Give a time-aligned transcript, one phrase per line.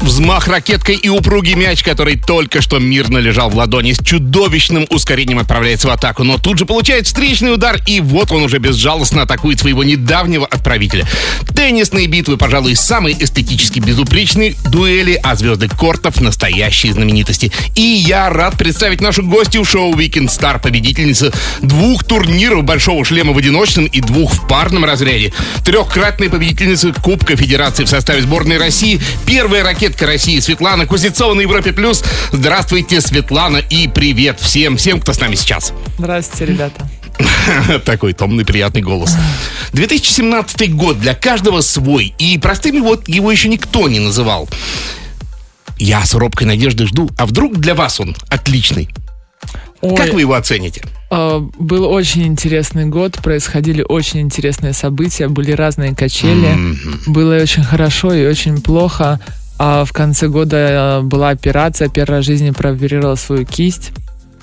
[0.00, 5.38] Взмах ракеткой и упругий мяч, который только что мирно лежал в ладони, с чудовищным ускорением
[5.38, 9.58] отправляется в атаку, но тут же получает встречный удар, и вот он уже безжалостно атакует
[9.58, 11.06] своего недавнего отправителя.
[11.54, 17.50] Теннисные битвы, пожалуй, самые эстетически безупречные дуэли, а звезды кортов— настоящие знаменитости.
[17.74, 21.32] И я рад представить нашу гостью шоу Weekend Star, победительница
[21.62, 25.32] двух турниров Большого шлема в одиночном и двух в парном разряде,
[25.64, 31.42] трехкратная победительница Кубка Федерации в составе сборной России, первая ракетка ракетка России Светлана Кузнецова на
[31.42, 32.02] Европе Плюс.
[32.32, 35.72] Здравствуйте, Светлана, и привет всем, всем, кто с нами сейчас.
[35.96, 36.90] Здравствуйте, ребята.
[37.84, 39.14] Такой томный, приятный голос.
[39.74, 44.48] 2017 год для каждого свой, и простыми вот его еще никто не называл.
[45.78, 48.88] Я с робкой надеждой жду, а вдруг для вас он отличный?
[49.82, 50.82] Ой, как вы его оцените?
[51.12, 57.02] Э, был очень интересный год, происходили очень интересные события, были разные качели, mm-hmm.
[57.06, 59.20] было очень хорошо и очень плохо.
[59.58, 63.92] А в конце года э, была операция, первая в жизни прооперировала свою кисть.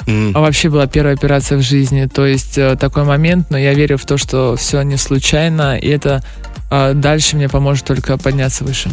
[0.08, 0.31] Mm.
[0.33, 2.06] А вообще была первая операция в жизни.
[2.06, 5.88] То есть э, такой момент, но я верю в то, что все не случайно, и
[5.88, 6.23] это
[6.76, 8.90] а дальше мне поможет только подняться выше.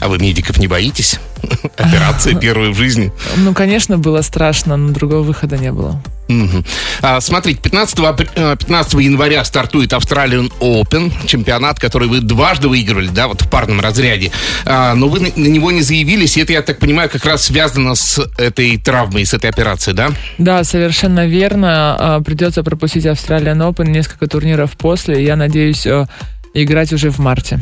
[0.00, 1.18] А вы медиков не боитесь?
[1.78, 3.10] Операция первая в жизни?
[3.36, 6.02] Ну, конечно, было страшно, но другого выхода не было.
[6.28, 6.64] Угу.
[7.00, 13.28] А, смотрите, 15, 15 э, января стартует Australian Open, чемпионат, который вы дважды выигрывали, да,
[13.28, 14.30] вот в парном разряде.
[14.66, 17.44] А, но вы на, на него не заявились, и это, я так понимаю, как раз
[17.44, 20.10] связано с этой травмой, с этой операцией, да?
[20.36, 21.96] Да, совершенно верно.
[21.98, 25.24] А, придется пропустить Australian Open, несколько турниров после.
[25.24, 26.06] Я надеюсь, э,
[26.54, 27.58] играть уже в марте.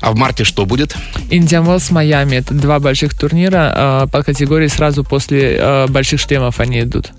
[0.00, 0.94] А в марте что будет?
[1.30, 2.36] Wells, Майами.
[2.36, 7.12] Это два больших турнира э, по категории сразу после э, больших шлемов они идут.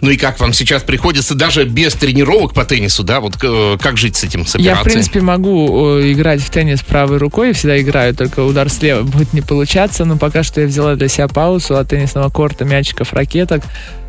[0.00, 3.20] Ну и как вам сейчас приходится даже без тренировок по теннису, да?
[3.20, 4.64] Вот э, как жить с этим, с операцией?
[4.64, 9.02] Я, в принципе, могу э, играть в теннис правой рукой, всегда играю, только удар слева
[9.02, 13.12] будет не получаться, но пока что я взяла для себя паузу от теннисного корта, мячиков,
[13.12, 13.62] ракеток.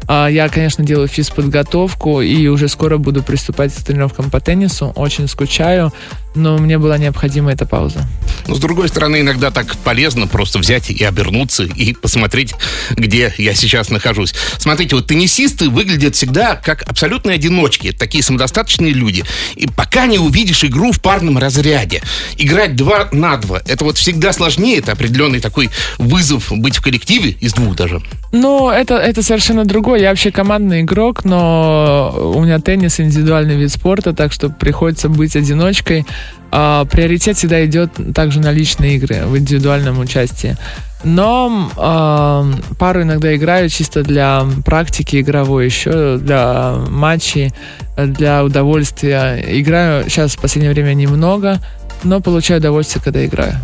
[0.08, 4.92] А, я, конечно, делаю физподготовку и уже скоро буду приступать к тренировкам по теннису.
[4.96, 5.94] Очень скучаю,
[6.36, 8.08] но мне была необходима эта пауза.
[8.48, 12.54] Но, с другой стороны, иногда так полезно просто взять и обернуться и посмотреть,
[12.92, 14.34] где я сейчас нахожусь.
[14.58, 19.24] Смотрите, вот теннисисты выглядят всегда как абсолютные одиночки, такие самодостаточные люди.
[19.56, 22.02] И пока не увидишь игру в парном разряде,
[22.38, 27.32] играть два на два, это вот всегда сложнее, это определенный такой вызов быть в коллективе
[27.40, 28.02] из двух даже.
[28.32, 30.02] Ну, это, это совершенно другое.
[30.02, 35.36] Я вообще командный игрок, но у меня теннис индивидуальный вид спорта, так что приходится быть
[35.36, 36.06] одиночкой.
[36.52, 40.56] А, приоритет всегда идет также на личные игры в индивидуальном участии.
[41.04, 47.52] Но э, пару иногда играю чисто для практики игровой, еще для матчей,
[47.98, 49.44] для удовольствия.
[49.60, 51.60] Играю сейчас в последнее время немного,
[52.04, 53.56] но получаю удовольствие, когда играю.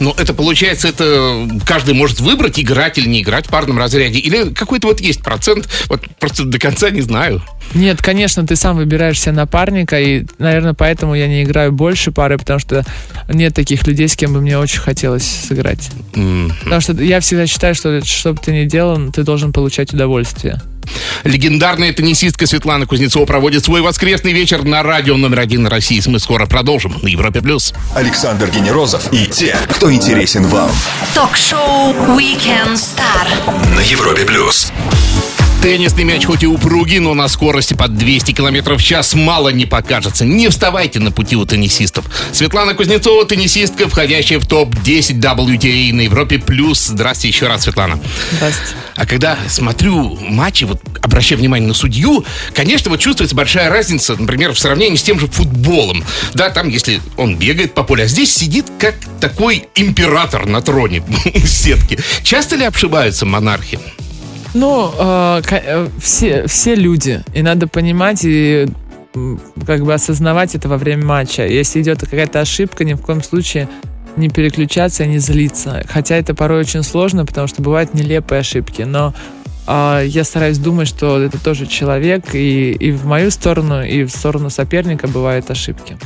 [0.00, 4.18] Но это получается, это каждый может выбрать, играть или не играть в парном разряде?
[4.18, 5.68] Или какой-то вот есть процент?
[5.88, 7.42] Вот просто до конца не знаю.
[7.74, 12.38] Нет, конечно, ты сам выбираешь себе напарника, и, наверное, поэтому я не играю больше пары,
[12.38, 12.84] потому что
[13.28, 15.90] нет таких людей, с кем бы мне очень хотелось сыграть.
[16.12, 16.52] Mm-hmm.
[16.64, 20.60] Потому что я всегда считаю, что что бы ты ни делал, ты должен получать удовольствие.
[21.24, 26.02] Легендарная теннисистка Светлана Кузнецова проводит свой воскресный вечер на радио номер один России.
[26.06, 27.40] Мы скоро продолжим на Европе+.
[27.40, 27.72] плюс.
[27.94, 30.70] Александр Генерозов и те, кто интересен вам.
[31.14, 34.24] Ток-шоу «Weekend Star» на Европе+.
[34.24, 34.72] плюс.
[35.62, 39.66] Теннисный мяч хоть и упругий, но на скорости под 200 км в час мало не
[39.66, 40.24] покажется.
[40.24, 42.04] Не вставайте на пути у теннисистов.
[42.32, 46.38] Светлана Кузнецова, теннисистка, входящая в топ-10 WTA на Европе+.
[46.38, 46.86] плюс.
[46.86, 47.98] Здрасте еще раз, Светлана.
[48.32, 48.74] Здравствуйте.
[48.94, 52.24] А когда смотрю матчи, вот обращаю внимание на судью,
[52.54, 56.04] конечно, вот чувствуется большая разница, например, в сравнении с тем же футболом.
[56.34, 61.02] Да, там, если он бегает по полю, а здесь сидит как такой император на троне
[61.44, 61.98] сетки.
[62.22, 63.78] Часто ли обшибаются монархи?
[64.54, 67.22] Ну, э, э, все, все люди.
[67.34, 68.66] И надо понимать и
[69.66, 71.46] как бы осознавать это во время матча.
[71.46, 73.68] Если идет какая-то ошибка, ни в коем случае
[74.16, 75.84] не переключаться и не злиться.
[75.88, 78.82] Хотя это порой очень сложно, потому что бывают нелепые ошибки.
[78.82, 79.14] Но
[79.66, 84.10] э, я стараюсь думать, что это тоже человек, и, и в мою сторону, и в
[84.10, 85.98] сторону соперника бывают ошибки.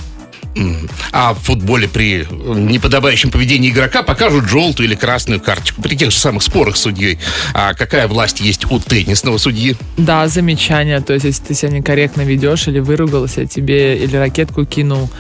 [1.13, 6.17] А в футболе при неподобающем поведении игрока покажут желтую или красную карточку при тех же
[6.17, 7.19] самых спорах с судьей.
[7.55, 9.77] А какая власть есть у теннисного судьи?
[9.97, 11.01] Да, замечание.
[11.01, 15.11] То есть, если ты себя некорректно ведешь или выругался, тебе или ракетку кинул,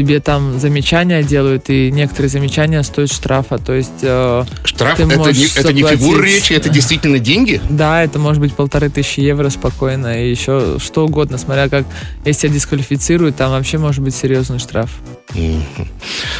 [0.00, 3.58] тебе там замечания делают, и некоторые замечания стоят штрафа.
[3.58, 6.34] То есть э, Штраф это не, можешь это не фигура заплатить.
[6.34, 7.60] речи, это действительно деньги?
[7.68, 11.86] да, это может быть полторы тысячи евро спокойно, и еще что угодно, смотря как,
[12.24, 14.90] если тебя дисквалифицируют, там вообще может быть серьезный штраф.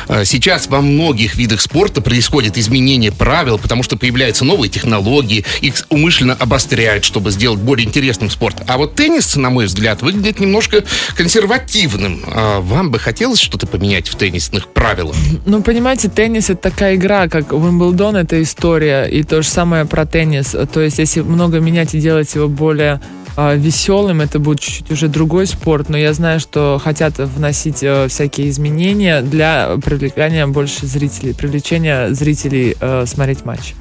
[0.09, 5.75] А Сейчас во многих видах спорта происходит изменение правил, потому что появляются новые технологии, их
[5.89, 8.56] умышленно обостряют, чтобы сделать более интересным спорт.
[8.67, 10.85] А вот теннис, на мой взгляд, выглядит немножко
[11.15, 12.23] консервативным.
[12.27, 15.17] А Вам бы хотелось что-то поменять в теннисных правилах?
[15.44, 20.06] Ну, понимаете, теннис это такая игра, как Уимблдон это история, и то же самое про
[20.06, 20.55] теннис.
[20.73, 23.00] То есть, если много менять и делать его более
[23.37, 28.09] а, веселым, это будет чуть-чуть уже другой спорт, но я знаю, что хотят вносить э,
[28.09, 33.75] всякие изменения для привлекания больше зрителей, привлечения зрителей э, смотреть матч.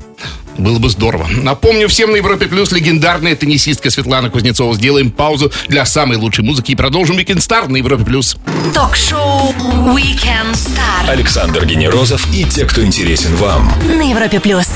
[0.58, 1.28] Было бы здорово.
[1.42, 4.74] Напомню всем на Европе Плюс легендарная теннисистка Светлана Кузнецова.
[4.76, 8.36] Сделаем паузу для самой лучшей музыки и продолжим Weekend Star на Европе Плюс.
[8.74, 9.54] Ток-шоу
[9.96, 13.72] Weekend Star Александр Генерозов и те, кто интересен вам.
[13.88, 14.68] на Европе плюс.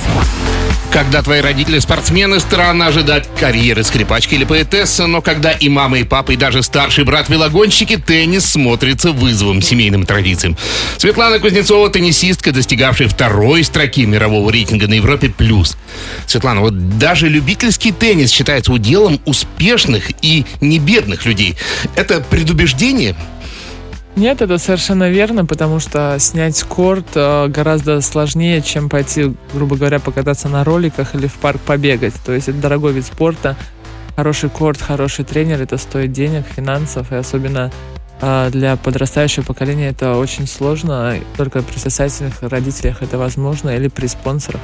[0.94, 6.04] Когда твои родители спортсмены, странно ожидать карьеры скрипачки или поэтессы, но когда и мама, и
[6.04, 10.56] папа, и даже старший брат велогонщики, теннис смотрится вызовом семейным традициям.
[10.98, 15.30] Светлана Кузнецова, теннисистка, достигавшая второй строки мирового рейтинга на Европе+.
[15.30, 15.78] плюс.
[16.28, 21.56] Светлана, вот даже любительский теннис считается уделом успешных и не бедных людей.
[21.96, 23.16] Это предубеждение?
[24.16, 30.00] Нет, это совершенно верно, потому что снять корт э, гораздо сложнее, чем пойти, грубо говоря,
[30.00, 32.14] покататься на роликах или в парк побегать.
[32.24, 33.56] То есть это дорогой вид спорта.
[34.16, 37.72] Хороший корт, хороший тренер, это стоит денег, финансов, и особенно
[38.52, 41.16] для подрастающего поколения это очень сложно.
[41.38, 44.62] Только при состоятельных родителях это возможно или при спонсорах.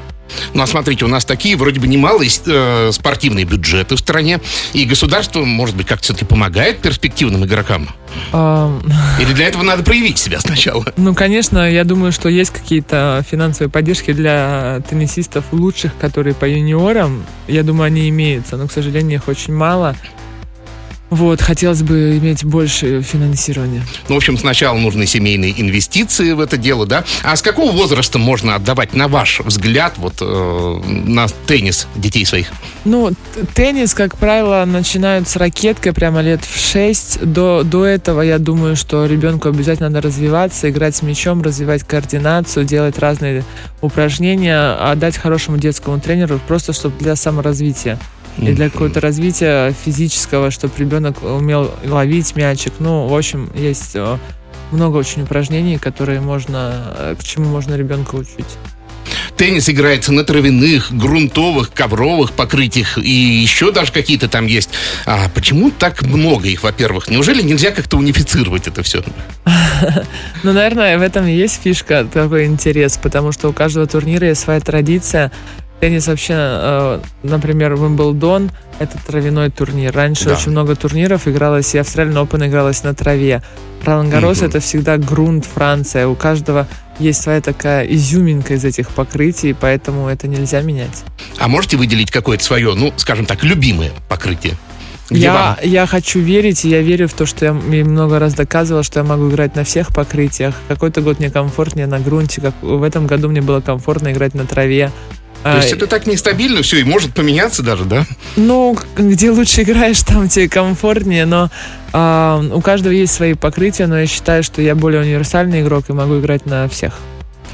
[0.54, 4.40] Ну, а смотрите, у нас такие вроде бы немалые э, спортивные бюджеты в стране,
[4.74, 7.90] и государство, может быть, как-то все-таки помогает перспективным игрокам?
[8.32, 10.86] Или для этого надо проявить себя сначала?
[10.98, 17.26] Ну, конечно, я думаю, что есть какие-то финансовые поддержки для теннисистов лучших, которые по юниорам.
[17.48, 19.96] Я думаю, они имеются, но, к сожалению, их очень мало.
[21.10, 23.84] Вот, хотелось бы иметь больше финансирования.
[24.08, 27.04] Ну, в общем, сначала нужны семейные инвестиции в это дело, да?
[27.24, 32.52] А с какого возраста можно отдавать, на ваш взгляд, вот э, на теннис детей своих?
[32.86, 33.12] Ну,
[33.56, 37.26] теннис, как правило, начинают с ракеткой прямо лет в 6.
[37.26, 42.66] До, до этого, я думаю, что ребенку обязательно надо развиваться, играть с мячом, развивать координацию,
[42.66, 43.44] делать разные
[43.82, 47.98] упражнения, отдать хорошему детскому тренеру, просто чтобы для саморазвития.
[48.38, 52.74] И для какого-то развития физического, чтобы ребенок умел ловить мячик.
[52.80, 54.18] Ну, в общем, есть э,
[54.72, 58.58] много очень упражнений, которые можно, э, к чему можно ребенка учить.
[59.40, 64.70] Теннис играется на травяных, грунтовых, ковровых покрытиях и еще даже какие-то там есть.
[65.06, 67.10] А почему так много их, во-первых?
[67.10, 69.02] Неужели нельзя как-то унифицировать это все?
[70.44, 74.42] Ну, наверное, в этом и есть фишка, такой интерес, потому что у каждого турнира есть
[74.42, 75.32] своя традиция.
[75.80, 79.94] Теннис вообще, э, например, Wimbledon— это травяной турнир.
[79.96, 80.34] Раньше Да.
[80.36, 83.42] очень много турниров игралось, и Australian Open игралась на траве.
[83.86, 84.48] Ролан Гарос Мгм.
[84.50, 86.08] это всегда грунт Франция.
[86.08, 86.68] У каждого
[87.00, 91.04] есть своя такая изюминка из этих покрытий, поэтому это нельзя менять.
[91.38, 94.56] А можете выделить какое-то свое, ну, скажем так, любимое покрытие?
[95.10, 95.56] Где Я, вам?
[95.64, 99.06] я хочу верить, и я верю в то, что я много раз доказывала, что я
[99.06, 100.54] могу играть на всех покрытиях.
[100.68, 104.46] Какой-то год мне комфортнее на грунте, как в этом году мне было комфортно играть на
[104.46, 104.92] траве.
[105.44, 108.06] То есть это так нестабильно все и может поменяться даже, да?
[108.36, 111.50] Ну, где лучше играешь, там тебе комфортнее, но
[111.94, 115.94] а, у каждого есть свои покрытия, но я считаю, что я более универсальный игрок и
[115.94, 116.94] могу играть на всех.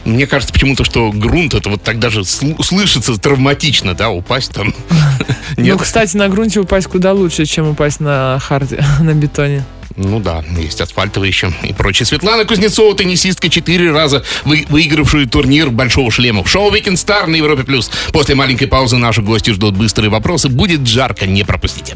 [0.03, 4.73] Мне кажется почему-то, что грунт это вот так даже сл- слышится травматично, да, упасть там.
[5.57, 9.63] Ну, кстати, на грунте упасть куда лучше, чем упасть на харде, на бетоне.
[9.97, 12.05] Ну да, есть асфальтовые еще и прочее.
[12.05, 16.43] Светлана Кузнецова, теннисистка, четыре раза вы- выигравшую турнир Большого шлема.
[16.43, 17.63] В шоу Weekend Star на Европе+.
[17.63, 17.89] плюс.
[18.11, 20.49] После маленькой паузы наши гости ждут быстрые вопросы.
[20.49, 21.95] Будет жарко, не пропустите.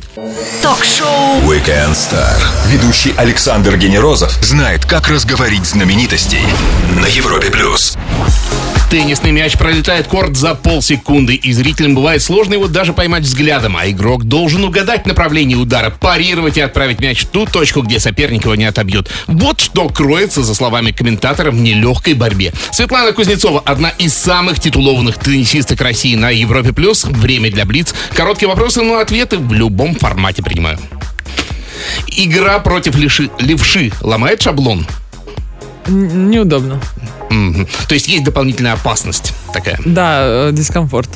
[0.62, 2.40] Ток-шоу Weekend Star.
[2.68, 6.42] Ведущий Александр Генерозов знает, как разговорить знаменитостей
[7.02, 7.98] на Европе плюс.
[8.90, 13.88] Теннисный мяч пролетает корт за полсекунды, и зрителям бывает сложно его даже поймать взглядом, а
[13.88, 18.56] игрок должен угадать направление удара, парировать и отправить мяч в ту точку, где соперник его
[18.56, 19.08] не отобьет.
[19.28, 22.52] Вот что кроется, за словами комментаторов, в нелегкой борьбе.
[22.72, 26.74] Светлана Кузнецова– одна из самых титулованных теннисисток России на Европе+.
[26.74, 27.06] плюс.
[27.06, 27.94] Время для Блиц.
[28.16, 30.80] Короткие вопросы, но ответы в любом формате принимаю.
[32.08, 34.88] Игра против левши, левши ломает шаблон?
[35.90, 36.80] Неудобно.
[37.30, 39.80] То есть есть дополнительная опасность такая.
[39.86, 41.10] Да, э, дискомфорт.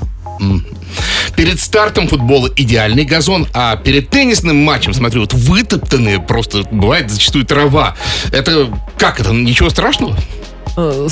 [1.36, 7.46] Перед стартом футбола идеальный газон, а перед теннисным матчем, смотрю, вот вытоптанные просто, бывает зачастую
[7.46, 7.96] трава.
[8.32, 10.16] Это как это, ничего страшного?
[10.76, 11.08] Э,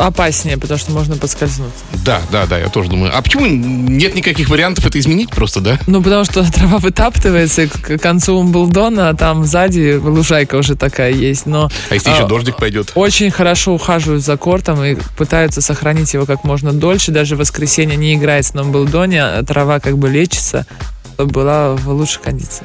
[0.00, 1.84] опаснее, потому что можно подскользнуться.
[2.04, 3.10] Да, да, да, я тоже думаю.
[3.16, 5.78] А почему нет никаких вариантов это изменить просто, да?
[5.86, 11.12] Ну, потому что трава вытаптывается, и к концу Умблдона, а там сзади лужайка уже такая
[11.12, 11.46] есть.
[11.46, 12.92] Но А если а, еще дождик пойдет?
[12.94, 17.10] очень хорошо ухаживают за кортом и пытаются сохранить его как можно дольше.
[17.10, 20.66] Даже в воскресенье не играется на Умблдоне, а трава как бы лечится,
[21.14, 22.64] чтобы была в лучшей кондиции.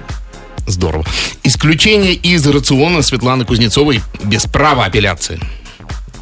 [0.67, 1.05] Здорово.
[1.43, 5.39] Исключение из рациона Светланы Кузнецовой без права апелляции.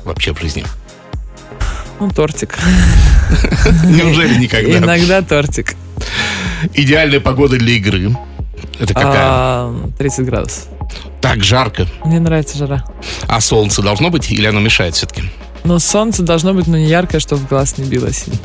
[0.03, 0.63] Вообще в жизни.
[1.99, 2.57] Ну, тортик.
[3.85, 4.77] Неужели никогда?
[4.77, 5.75] Иногда тортик.
[6.73, 8.15] Идеальная погода для игры.
[8.79, 9.21] Это какая?
[9.21, 10.63] А, 30 градусов.
[11.21, 11.87] Так жарко.
[12.03, 12.83] Мне нравится жара.
[13.27, 15.23] А солнце должно быть или оно мешает все-таки?
[15.63, 18.39] Но солнце должно быть, ну, не яркое, чтобы в глаз не било сильно.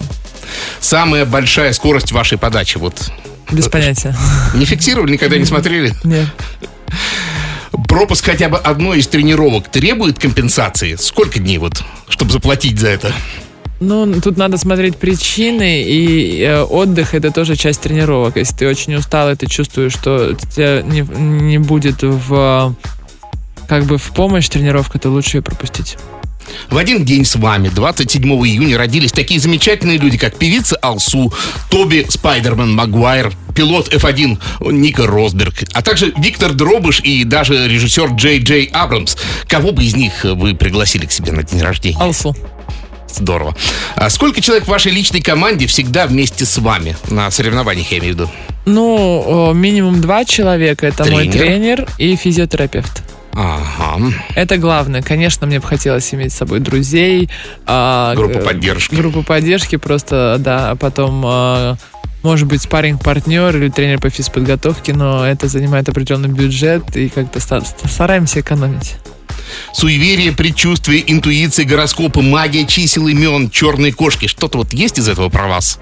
[0.81, 2.79] Самая большая скорость вашей подачи.
[2.79, 3.11] Вот
[3.51, 4.15] Без понятия.
[4.55, 5.93] не фиксировали, никогда не смотрели?
[6.05, 6.29] Нет.
[7.87, 10.97] Пропуск хотя бы одной из тренировок требует компенсации?
[10.97, 13.13] Сколько дней вот, чтобы заплатить за это?
[13.81, 18.37] Ну, тут надо смотреть причины, и э, отдых это тоже часть тренировок.
[18.37, 22.75] Если ты очень устал, и ты чувствуешь, что тебя не, не будет в
[23.69, 25.97] как бы в помощь тренировка, то лучше ее пропустить.
[26.71, 31.33] В один день с вами, 27 июня, родились такие замечательные люди, как певица Алсу,
[31.71, 34.39] Тоби Спайдерман Магуайр, пилот F1
[34.73, 39.17] Ника Росберг, а также Виктор Дробыш и даже режиссер Джей Джей Абрамс.
[39.47, 41.99] Кого бы из них вы пригласили к себе на день рождения?
[42.01, 42.37] Алсу.
[43.11, 43.57] Здорово.
[43.97, 48.15] А сколько человек в вашей личной команде всегда вместе с вами на соревнованиях, я имею
[48.15, 48.31] в виду?
[48.67, 50.87] Ну, минимум два человека.
[50.87, 51.39] Это мой Тренер.
[51.39, 53.03] тренер и физиотерапевт.
[53.41, 54.01] Ага.
[54.35, 55.01] Это главное.
[55.01, 57.31] Конечно, мне бы хотелось иметь с собой друзей.
[57.67, 58.95] а, Группу э, поддержки.
[58.97, 61.23] Группу поддержки просто, да, а потом...
[61.25, 61.77] а,
[62.25, 67.39] может быть, спарринг партнер или тренер по физподготовке, но это занимает определенный бюджет и как-то
[67.39, 68.97] ста- стараемся экономить.
[69.73, 74.27] Суеверие, предчувствие, интуиция, гороскопы, магия, чисел, имен, черные кошки.
[74.27, 75.79] Что-то вот есть из этого про вас?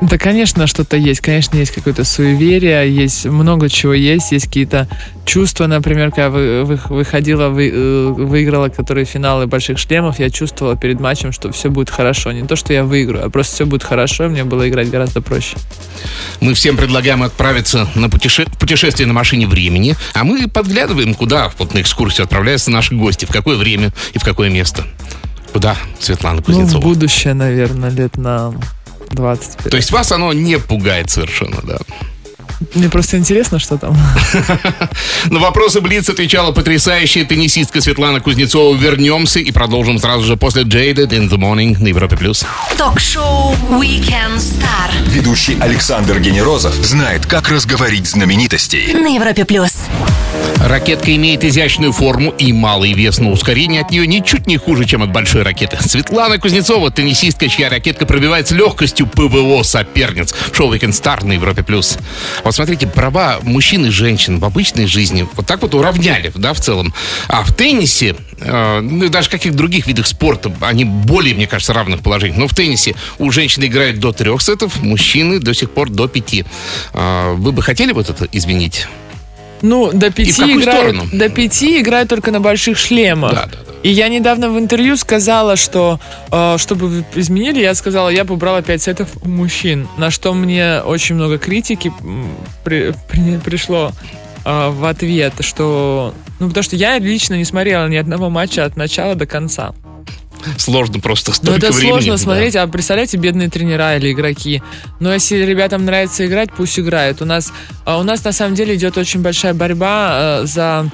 [0.00, 1.20] Да, конечно, что-то есть.
[1.20, 4.32] Конечно, есть какое-то суеверие, есть много чего есть.
[4.32, 4.88] Есть какие-то
[5.26, 10.74] чувства, например, когда вы, вы- выходила, вы, э, выиграла которые финалы больших шлемов, я чувствовала
[10.76, 12.32] перед матчем, что все будет хорошо.
[12.32, 15.20] Не то, что я выиграю, а просто все будет хорошо, и мне было играть гораздо
[15.20, 15.58] проще.
[16.40, 21.74] Мы всем предлагаем отправиться на путеше- путешествие на машине времени, а мы подглядываем, куда вот
[21.74, 24.84] на экскурсию отправляются наши гости, в какое время и в какое место.
[25.52, 26.80] Куда, Светлана Ну, в Кузнецова?
[26.80, 28.54] будущее, наверное, лет на
[29.10, 29.70] 20.
[29.70, 31.78] То есть вас оно не пугает совершенно, да?
[32.74, 33.96] Мне просто интересно, что там.
[35.30, 38.76] На вопросы Блиц отвечала потрясающая теннисистка Светлана Кузнецова.
[38.76, 42.16] Вернемся и продолжим сразу же после Jaded in the Morning на Европе+.
[42.18, 42.44] плюс.
[42.76, 48.92] Ток-шоу Weekend Star Ведущий Александр Генерозов знает, как разговорить знаменитостей.
[48.92, 49.72] на Европе плюс.
[50.62, 55.02] Ракетка имеет изящную форму и малый вес, но ускорение от нее ничуть не хуже, чем
[55.02, 55.78] от большой ракеты.
[55.80, 60.34] Светлана Кузнецова, теннисистка, чья ракетка пробивает с легкостью ПВО соперниц.
[60.52, 61.62] Шоу Weekend Star на Европе+.
[61.62, 61.98] плюс.
[62.44, 66.60] Вот смотрите, права мужчин и женщин в обычной жизни вот так вот уравняли, да, в
[66.60, 66.94] целом.
[67.26, 71.72] А в теннисе, э, ну даже в каких других видах спорта, они более, мне кажется,
[71.72, 72.38] равных положениях.
[72.38, 76.44] Но в теннисе у женщин играют до трех сетов, мужчины до сих пор до пяти.
[76.92, 78.86] А, Вы бы хотели вот это изменить?
[79.62, 83.32] Ну, до пяти играют, до пяти играют только на больших шлемах.
[83.32, 83.70] Да, да, да.
[83.82, 85.98] И я недавно в интервью сказала, что
[86.30, 89.88] э, чтобы вы изменили, я сказала, я бы брала 5 сетов у мужчин.
[89.96, 91.92] На что мне очень много критики
[92.62, 93.92] при- при- пришло
[94.44, 96.12] э, в ответ, что...
[96.38, 99.72] Ну, потому что я лично не смотрела ни одного матча от начала до конца.
[100.58, 101.90] Сложно просто Ну, столько это времени.
[101.92, 102.18] сложно да.
[102.18, 104.62] смотреть, а представляете, бедные тренера или игроки.
[104.98, 107.22] Но если ребятам нравится играть, пусть играют.
[107.22, 107.52] У нас,
[107.84, 110.90] а, у нас на самом деле идет очень большая борьба э, за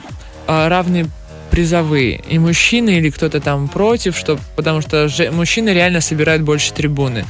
[0.46, 1.06] равные
[1.50, 2.22] призовые.
[2.28, 7.24] И мужчины или кто-то там против, что, потому что же- мужчины реально собирают больше трибуны.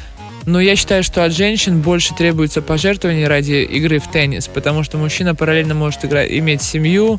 [0.46, 4.96] Но я считаю, что от женщин больше требуется пожертвований ради игры в теннис, потому что
[4.96, 7.18] мужчина параллельно может играть, иметь семью,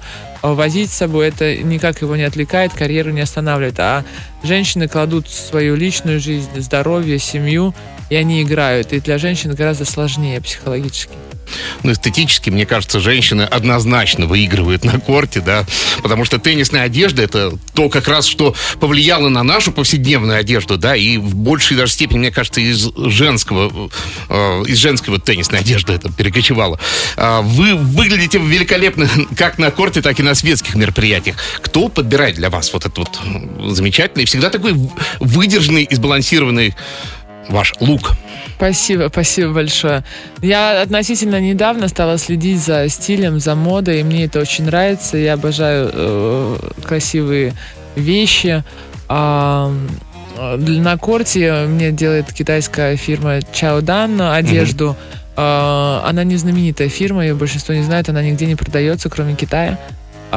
[0.55, 3.79] возить с собой, это никак его не отвлекает, карьеру не останавливает.
[3.79, 4.03] А
[4.43, 7.73] женщины кладут свою личную жизнь, здоровье, семью,
[8.09, 8.93] и они играют.
[8.93, 11.13] И для женщин гораздо сложнее психологически.
[11.83, 15.65] Ну, эстетически, мне кажется, женщины однозначно выигрывают на корте, да,
[16.01, 20.95] потому что теннисная одежда это то как раз, что повлияло на нашу повседневную одежду, да,
[20.95, 23.89] и в большей даже степени, мне кажется, из женского,
[24.29, 26.79] э, из женской вот теннисной одежды это перекочевало.
[27.15, 31.37] А Вы выглядите великолепно как на корте, так и на светских мероприятиях.
[31.61, 33.19] Кто подбирает для вас вот этот вот
[33.71, 34.73] замечательный, всегда такой
[35.19, 36.75] выдержанный и сбалансированный
[37.49, 38.13] ваш лук.
[38.55, 40.03] Спасибо, спасибо большое.
[40.41, 45.17] Я относительно недавно стала следить за стилем, за модой, и мне это очень нравится.
[45.17, 47.53] Я обожаю э, красивые
[47.95, 48.63] вещи.
[49.07, 49.71] А,
[50.37, 54.95] на корте мне делает китайская фирма Чаодан одежду.
[55.35, 56.01] Mm-hmm.
[56.03, 59.77] Она не знаменитая фирма, ее большинство не знает, она нигде не продается, кроме Китая.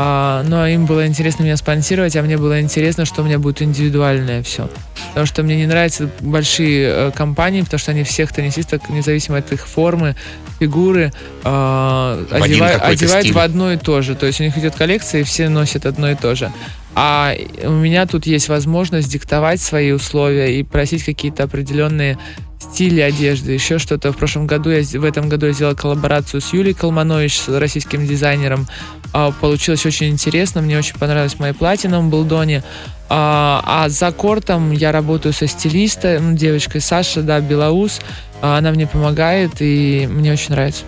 [0.02, 3.60] А, но им было интересно меня спонсировать, а мне было интересно, что у меня будет
[3.60, 4.70] индивидуальное все.
[5.08, 9.52] Потому что мне не нравятся большие э, компании, потому что они всех теннисисток, независимо от
[9.52, 10.16] их формы,
[10.58, 11.12] фигуры,
[11.44, 14.14] э, одевают, одевают в одно и то же.
[14.14, 16.50] То есть у них идет коллекция, и все носят одно и то же.
[16.94, 22.16] А у меня тут есть возможность диктовать свои условия и просить какие-то определенные
[22.60, 24.12] стили одежды, еще что-то.
[24.12, 28.06] В прошлом году я в этом году я сделала коллаборацию с Юлией Колманович, с российским
[28.06, 28.66] дизайнером.
[29.12, 32.62] А, получилось очень интересно, мне очень понравилось мои платья на Умблдоне.
[33.08, 38.00] А, а за кортом я работаю со стилистом, девочкой Саша, да, Белоус.
[38.40, 40.84] А, она мне помогает, и мне очень нравится.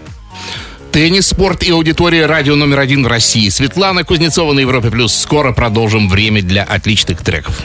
[0.93, 3.49] Теннис, спорт и аудитория радио номер один в России.
[3.49, 5.15] Светлана Кузнецова на Европе Плюс.
[5.15, 7.65] Скоро продолжим время для отличных треков.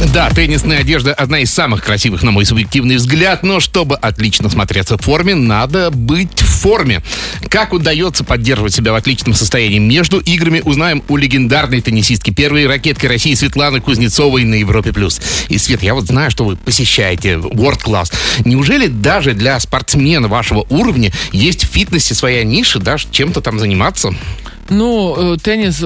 [0.00, 4.98] Да, теннисная одежда одна из самых красивых, на мой субъективный взгляд, но чтобы отлично смотреться
[4.98, 7.02] в форме, надо быть в форме.
[7.48, 13.06] Как удается поддерживать себя в отличном состоянии между играми, узнаем у легендарной теннисистки первой ракетки
[13.06, 14.92] России Светланы Кузнецовой на Европе+.
[14.92, 15.20] плюс.
[15.48, 18.12] И, Свет, я вот знаю, что вы посещаете World Class.
[18.44, 24.12] Неужели даже для спортсмена вашего уровня есть в фитнесе своя ниша, даже чем-то там заниматься?
[24.70, 25.76] Ну, э, теннис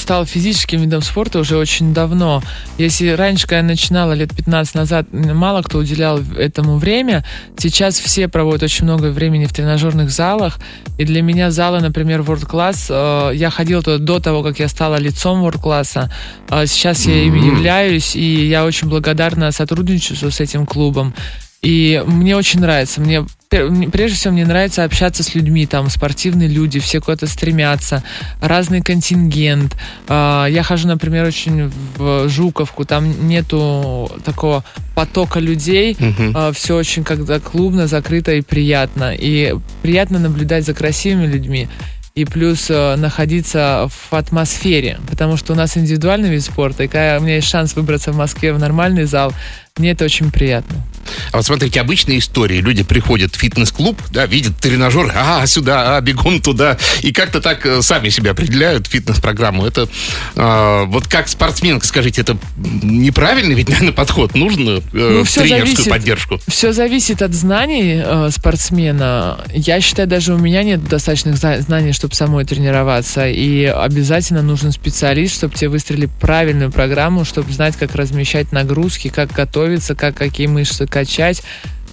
[0.00, 2.42] стал физическим видом спорта уже очень давно.
[2.78, 7.24] Если раньше, когда я начинала лет 15 назад, мало кто уделял этому время,
[7.58, 10.58] сейчас все проводят очень много времени в тренажерных залах.
[10.98, 14.68] И для меня залы, например, World Class, э, я ходила туда до того, как я
[14.68, 16.10] стала лицом World Class.
[16.48, 21.14] А сейчас я им являюсь, и я очень благодарна сотрудничеству с этим клубом.
[21.62, 23.00] И мне очень нравится.
[23.00, 28.02] Мне прежде всего мне нравится общаться с людьми, там спортивные люди, все куда-то стремятся,
[28.40, 29.76] разный контингент.
[30.08, 37.04] А, я хожу, например, очень в Жуковку, там нету такого потока людей, uh все очень
[37.04, 39.14] когда клубно, закрыто и приятно.
[39.14, 41.68] И приятно наблюдать за красивыми людьми
[42.16, 47.18] и плюс э, находиться в атмосфере, потому что у нас индивидуальный вид спорта, и когда
[47.18, 49.34] у меня есть шанс выбраться в Москве в нормальный зал,
[49.78, 50.84] мне это очень приятно.
[51.32, 52.60] А вот смотрите, обычные истории.
[52.60, 56.78] Люди приходят в фитнес-клуб, да, видят тренажер, а, сюда, а, бегом туда.
[57.02, 59.66] И как-то так э, сами себя определяют, фитнес-программу.
[59.66, 59.88] Это
[60.34, 64.34] э, вот как спортсменка, скажите, это неправильный ведь, наверное, подход?
[64.34, 66.40] Нужно э, ну, тренерскую зависит, поддержку?
[66.48, 69.44] Все зависит от знаний э, спортсмена.
[69.52, 73.28] Я считаю, даже у меня нет достаточных знаний, чтобы самой тренироваться.
[73.28, 79.32] И обязательно нужен специалист, чтобы тебе выстроили правильную программу, чтобы знать, как размещать нагрузки, как
[79.66, 81.42] готовиться, как какие мышцы качать,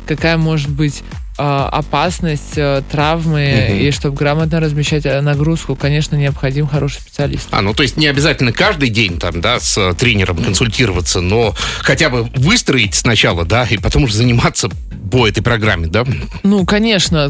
[0.05, 1.03] какая может быть
[1.37, 3.77] опасность э, травмы, угу.
[3.77, 7.47] и чтобы грамотно размещать э, нагрузку, конечно, необходим хороший специалист.
[7.51, 11.55] А, ну то есть не обязательно каждый день там, да, с э, тренером консультироваться, но
[11.79, 14.69] хотя бы выстроить сначала, да, и потом уже заниматься
[15.11, 16.05] по этой программе, да?
[16.41, 17.29] Ну, конечно,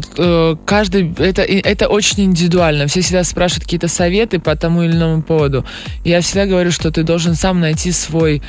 [0.64, 2.86] каждый, это, это очень индивидуально.
[2.86, 5.66] Все всегда спрашивают какие-то советы по тому или иному поводу.
[6.02, 8.42] Я всегда говорю, что ты должен сам найти свой,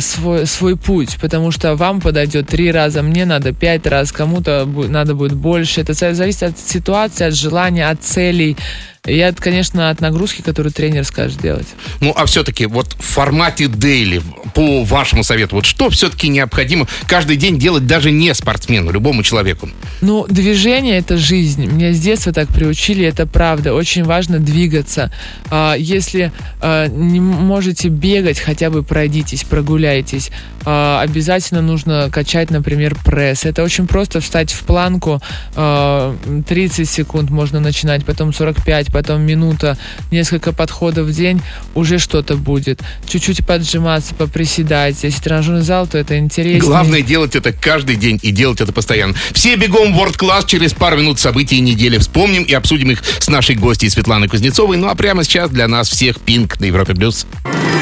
[0.00, 5.14] свой, свой путь, потому что вам подойдет три раза, мне надо пять раз, кому-то надо
[5.14, 5.82] будет больше.
[5.82, 8.56] Это зависит от ситуации, от желания, от целей.
[9.06, 11.66] Это, конечно, от нагрузки, которую тренер скажет делать.
[12.00, 14.22] Ну, а все-таки вот в формате дейли,
[14.54, 19.68] по вашему совету, вот что все-таки необходимо каждый день делать даже не спортсмену, любому человеку?
[20.00, 21.66] Ну, движение— это жизнь.
[21.66, 23.74] Меня с детства так приучили, это правда.
[23.74, 25.12] Очень важно двигаться.
[25.50, 30.30] А, если а, не можете бегать, хотя бы пройдитесь, прогуляйтесь.
[30.64, 33.44] А, обязательно нужно качать, например, пресс.
[33.44, 35.20] Это очень просто встать в планку.
[35.54, 39.76] 30 секунд можно начинать, потом 45, потом минута,
[40.12, 41.42] несколько подходов в день,
[41.74, 42.80] уже что-то будет.
[43.08, 45.02] Чуть-чуть поджиматься, поприседать.
[45.02, 46.60] Если тренажерный зал, то это интереснее.
[46.60, 49.14] Главное делать это каждый день и делать это постоянно.
[49.32, 53.28] Все бегом в World Class через пару минут событий недели вспомним и обсудим их с
[53.28, 54.76] нашей гостьей Светланой Кузнецовой.
[54.76, 56.94] Ну а прямо сейчас для нас всех Пинк на Европе+.
[56.94, 57.26] плюс.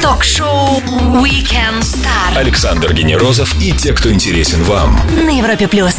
[0.01, 0.81] Ток-шоу
[1.21, 2.35] Weekend Star.
[2.35, 4.99] Александр Генерозов и те, кто интересен вам.
[5.23, 5.67] На Европе+.
[5.67, 5.95] плюс.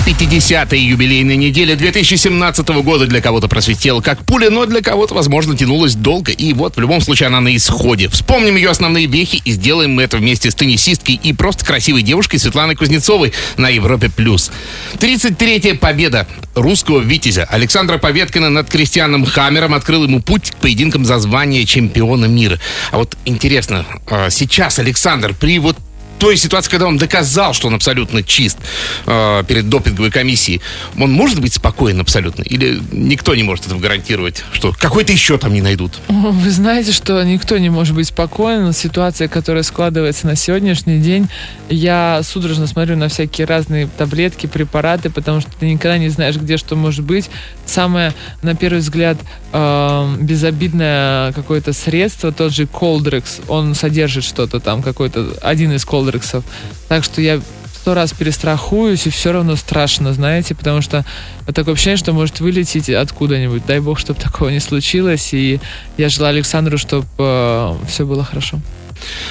[0.00, 5.94] 50-я юбилейная неделя 2017 года для кого-то просветела как пуля, но для кого-то, возможно, тянулась
[5.94, 6.32] долго.
[6.32, 8.08] И вот, в любом случае, она на исходе.
[8.08, 12.38] Вспомним ее основные вехи и сделаем мы это вместе с теннисисткой и просто красивой девушкой
[12.38, 14.08] Светланой Кузнецовой на Европе+.
[14.08, 14.50] плюс.
[14.98, 21.18] 33-я победа русского витязя Александра Поветкина над Кристианом Хаммером открыл ему путь к поединкам за
[21.18, 22.58] звание чемпиона мира.
[22.90, 25.76] А вот интересно, а сейчас Александр при вот
[26.20, 28.58] той ситуации, когда он доказал, что он абсолютно чист
[29.06, 30.60] э, перед допинговой комиссией,
[30.98, 32.42] он может быть спокоен абсолютно?
[32.42, 35.98] Или никто не может этого гарантировать, что какой-то еще там не найдут?
[36.08, 38.72] Вы знаете, что никто не может быть спокоен.
[38.72, 41.28] Ситуация, которая складывается на сегодняшний день,
[41.70, 46.58] я судорожно смотрю на всякие разные таблетки, препараты, потому что ты никогда не знаешь, где
[46.58, 47.30] что может быть.
[47.64, 49.16] Самое, на первый взгляд,
[49.52, 56.09] э, безобидное какое-то средство, тот же Колдрекс, он содержит что-то там, какой-то, один из Колдрекс
[56.10, 56.44] Колдрексов.
[56.88, 57.40] Так что я
[57.74, 61.04] сто раз перестрахуюсь, и все равно страшно, знаете, потому что
[61.46, 63.64] такое ощущение, что может вылететь откуда-нибудь.
[63.66, 65.32] Дай бог, чтобы такого не случилось.
[65.32, 65.60] И
[65.96, 68.60] я желаю Александру, чтобы э, все было хорошо.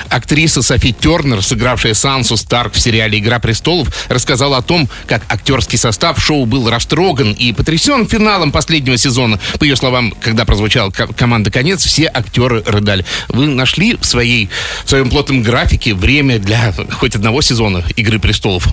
[0.09, 5.77] Актриса Софи Тернер, сыгравшая Сансу Старк в сериале «Игра престолов», рассказала о том, как актерский
[5.77, 9.39] состав шоу был растроган и потрясен финалом последнего сезона.
[9.59, 13.05] По ее словам, когда прозвучала команда «Конец», все актеры рыдали.
[13.29, 14.49] Вы нашли в, своей,
[14.85, 18.67] в своем плотном графике время для хоть одного сезона «Игры престолов»?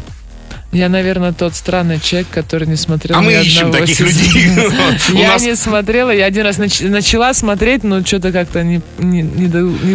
[0.72, 4.50] Я, наверное, тот странный человек, который не смотрел А мы ищем таких людей.
[5.14, 8.80] Я не смотрела, я один раз начала смотреть, но что-то как-то не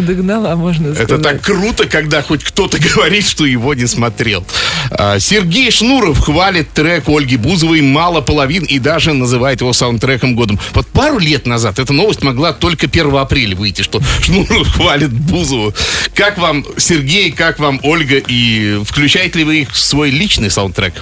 [0.00, 1.10] догнала, можно сказать.
[1.10, 4.44] Это так круто, когда хоть кто-то говорит, что его не смотрел.
[4.90, 10.58] А, Сергей Шнуров хвалит трек Ольги Бузовой «Мало половин» и даже называет его саундтреком годом.
[10.72, 15.74] Вот пару лет назад эта новость могла только 1 апреля выйти, что Шнуров хвалит Бузову.
[16.14, 20.61] Как вам, Сергей, как вам Ольга, и включаете ли вы их в свой личный саундтрек?
[20.62, 20.94] Саундтрек?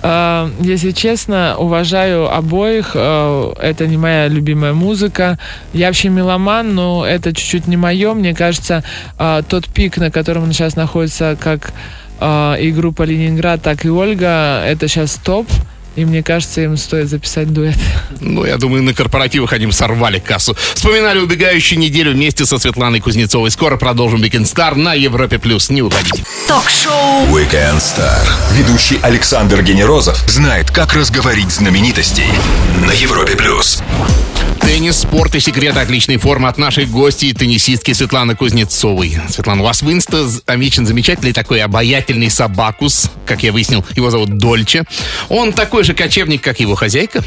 [0.00, 2.94] Uh, если честно, уважаю обоих.
[2.94, 5.38] Uh, это не моя любимая музыка.
[5.72, 8.14] Я вообще меломан, но это чуть-чуть не мое.
[8.14, 8.84] Мне кажется,
[9.18, 11.72] uh, тот пик, на котором он сейчас находится, как
[12.20, 15.46] и группа Ленинград, так и Ольга, это сейчас топ.
[15.98, 17.76] И мне кажется, им стоит записать дуэт.
[18.20, 20.56] Ну, я думаю, на корпоративах они сорвали кассу.
[20.74, 23.50] Вспоминали убегающую неделю вместе со Светланой Кузнецовой.
[23.50, 25.40] Скоро продолжим Weekend Star на Европе+.
[25.40, 25.70] плюс.
[25.70, 26.22] Не уходите.
[26.46, 28.24] Ток-шоу Weekend Star.
[28.52, 32.28] Ведущий Александр Генерозов знает, как разговорить знаменитостей
[32.86, 33.34] на Европе+.
[33.34, 33.82] плюс.
[34.68, 39.16] Теннис, спорт и секрет отличной формы от нашей гости, теннисистки Светланы Кузнецовой.
[39.30, 44.36] Светлана, у вас в инста замечен замечательный такой обаятельный собакус, как я выяснил, его зовут
[44.36, 44.84] Дольче.
[45.30, 47.24] Он такой же кочевник, как его хозяйка.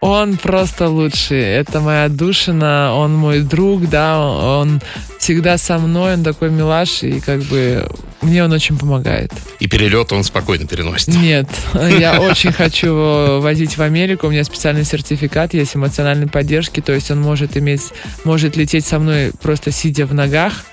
[0.00, 1.40] Он просто лучший.
[1.40, 4.80] Это моя душина, он мой друг, да, он
[5.18, 7.88] всегда со мной, он такой милаш, и как бы
[8.22, 9.32] мне он очень помогает.
[9.58, 11.08] И перелет он спокойно переносит?
[11.08, 16.80] Нет, я очень хочу его возить в Америку, у меня специальный сертификат есть эмоциональной поддержки,
[16.80, 17.92] то есть он может иметь,
[18.24, 20.64] может лететь со мной просто сидя в ногах,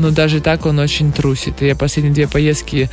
[0.00, 1.62] но даже так он очень трусит.
[1.62, 2.90] И я последние две поездки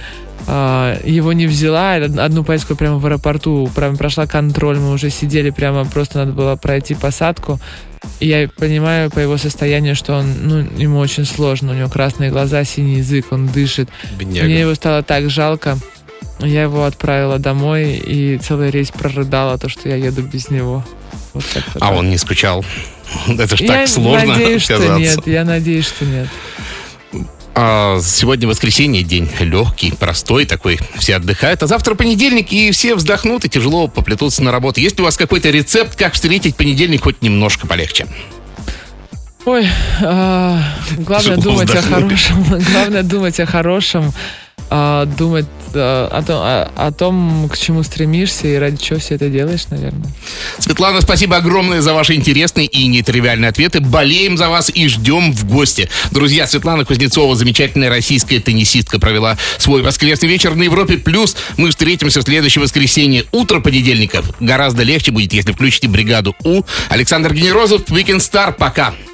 [0.47, 1.95] э, его не взяла.
[1.95, 6.55] Одну поездку прямо в аэропорту, прямо прошла контроль, мы уже сидели прямо, просто надо было
[6.55, 7.59] пройти посадку.
[8.19, 11.71] И я понимаю по его состоянию, что он, ну, ему очень сложно.
[11.71, 13.89] У него красные глаза, синий язык, он дышит.
[14.17, 14.45] Бедняга.
[14.45, 15.77] Мне его стало так жалко.
[16.39, 20.85] Я его отправила домой и целый рейс прорыдала то, что я еду без него.
[21.33, 21.91] Вот а так.
[21.93, 22.63] он не скучал?
[23.27, 25.25] Это же так сложно надеюсь, что нет.
[25.25, 26.27] Я надеюсь, что нет.
[27.59, 31.63] А сегодня воскресенье, день легкий, простой такой, все отдыхают.
[31.63, 34.79] А завтра понедельник, и все вздохнут и тяжело поплетутся на работу.
[34.79, 38.05] Есть ли у вас какой-то рецепт, как встретить понедельник хоть немножко полегче?
[39.45, 39.67] Ой,
[40.01, 40.59] э,
[40.99, 42.43] главное думать о хорошем.
[42.43, 44.13] Главное думать о хорошем
[44.69, 49.15] а, думать а, о, том, о, о том, к чему стремишься и ради чего все
[49.15, 50.09] это делаешь, наверное.
[50.59, 53.79] Светлана, спасибо огромное за ваши интересные и нетривиальные ответы.
[53.79, 55.89] Болеем за вас и ждем в гости.
[56.11, 60.97] Друзья, Светлана Кузнецова, замечательная российская теннисистка, провела свой воскресный вечер на Европе+.
[60.97, 61.35] плюс.
[61.57, 63.25] Мы встретимся в следующее воскресенье.
[63.31, 66.63] Утро понедельников гораздо легче будет, если включите бригаду У.
[66.89, 68.53] Александр Генерозов, Weekend Star.
[68.53, 68.93] Пока.